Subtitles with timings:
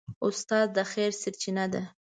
[0.27, 1.83] استاد د خیر سرچینه ده.